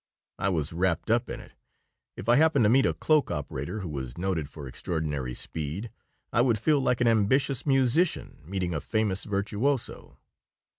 [0.39, 1.51] I was wrapped up in it.
[2.17, 5.91] If I happened to meet a cloak operator who was noted for extraordinary speed
[6.33, 10.17] I would feel like an ambitious musician meeting a famous virtuoso.